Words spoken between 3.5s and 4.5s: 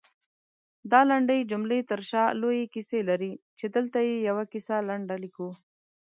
چې دلته يې يوه